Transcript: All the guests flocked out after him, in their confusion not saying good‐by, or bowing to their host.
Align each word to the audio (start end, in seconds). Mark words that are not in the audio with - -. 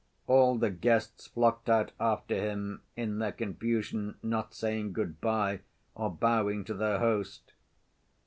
All 0.25 0.57
the 0.57 0.71
guests 0.71 1.27
flocked 1.27 1.69
out 1.69 1.91
after 1.99 2.33
him, 2.33 2.81
in 2.95 3.19
their 3.19 3.31
confusion 3.31 4.17
not 4.23 4.51
saying 4.51 4.95
good‐by, 4.95 5.59
or 5.93 6.09
bowing 6.09 6.63
to 6.63 6.73
their 6.73 6.97
host. 6.97 7.53